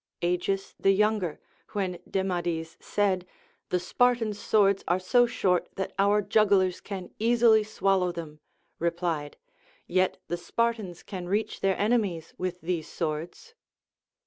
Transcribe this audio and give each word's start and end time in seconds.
Agis 0.23 0.73
the 0.79 0.93
Younger, 0.93 1.39
when 1.73 1.99
Demades 2.09 2.75
said, 2.83 3.23
The 3.69 3.79
Spartans' 3.79 4.39
swords 4.39 4.83
are 4.87 4.97
so 4.97 5.27
short 5.27 5.69
that 5.75 5.93
our 5.99 6.23
jugglers 6.23 6.81
can 6.81 7.11
easily 7.19 7.63
swallow 7.63 8.11
them, 8.11 8.39
replied, 8.79 9.37
Yet 9.85 10.17
the 10.27 10.37
Spartans 10.37 11.03
can 11.03 11.29
reach 11.29 11.59
their 11.59 11.77
enemies 11.79 12.33
Avith 12.39 12.61
these 12.61 12.87
swords. 12.87 13.53